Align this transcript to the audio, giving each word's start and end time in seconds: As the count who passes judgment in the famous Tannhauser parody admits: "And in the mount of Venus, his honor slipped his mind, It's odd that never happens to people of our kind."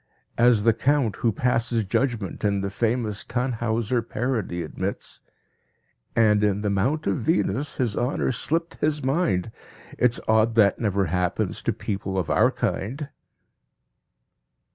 As 0.39 0.63
the 0.63 0.73
count 0.73 1.17
who 1.17 1.31
passes 1.31 1.83
judgment 1.83 2.43
in 2.43 2.61
the 2.61 2.71
famous 2.71 3.23
Tannhauser 3.23 4.01
parody 4.01 4.63
admits: 4.63 5.21
"And 6.15 6.43
in 6.43 6.61
the 6.61 6.71
mount 6.71 7.05
of 7.05 7.17
Venus, 7.19 7.75
his 7.75 7.95
honor 7.95 8.31
slipped 8.31 8.79
his 8.81 9.03
mind, 9.03 9.51
It's 9.99 10.19
odd 10.27 10.55
that 10.55 10.79
never 10.79 11.05
happens 11.05 11.61
to 11.61 11.71
people 11.71 12.17
of 12.17 12.31
our 12.31 12.49
kind." 12.49 13.09